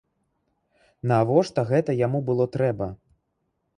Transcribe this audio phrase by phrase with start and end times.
[1.11, 2.87] Навошта гэта яму было трэба?